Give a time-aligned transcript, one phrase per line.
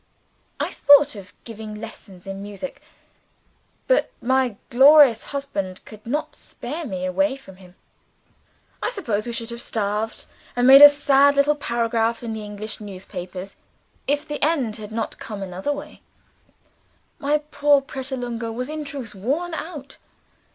[0.59, 2.81] I thought of giving lessons in music.
[3.87, 7.75] But my glorious husband could not spare me away from him.
[8.81, 10.25] I suppose we should have starved,
[10.55, 13.55] and made a sad little paragraph in the English newspapers
[14.07, 16.01] if the end had not come in another way.
[17.19, 19.97] My poor Pratolungo was in truth worn out.